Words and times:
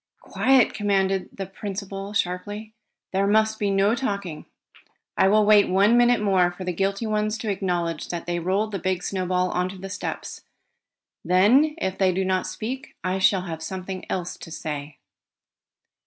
"Quiet!" 0.21 0.73
commanded 0.73 1.29
the 1.31 1.45
principal 1.45 2.11
sharply. 2.13 2.73
"There 3.13 3.27
must 3.27 3.59
be 3.59 3.69
no 3.69 3.93
talking. 3.93 4.47
I 5.15 5.27
will 5.27 5.45
wait 5.45 5.69
one 5.69 5.95
minute 5.95 6.19
more 6.19 6.49
for 6.49 6.63
the 6.63 6.73
guilty 6.73 7.05
ones 7.05 7.37
to 7.37 7.51
acknowledge 7.51 8.09
that 8.09 8.25
they 8.25 8.39
rolled 8.39 8.71
the 8.71 8.79
big 8.79 9.03
snowball 9.03 9.51
on 9.51 9.67
the 9.79 9.89
steps. 9.91 10.41
Then, 11.23 11.75
if 11.77 11.99
they 11.99 12.11
do 12.11 12.25
not 12.25 12.47
speak, 12.47 12.95
I 13.03 13.19
shall 13.19 13.43
have 13.43 13.61
something 13.61 14.03
else 14.09 14.37
to 14.37 14.49
say." 14.49 14.97